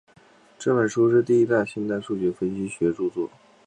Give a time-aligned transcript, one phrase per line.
[0.57, 3.29] 这本书是第一本现代数学分析学着作。